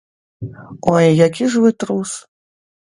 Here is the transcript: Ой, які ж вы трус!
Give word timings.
Ой, 0.95 1.05
які 1.27 1.45
ж 1.53 1.63
вы 1.67 1.77
трус! 1.81 2.19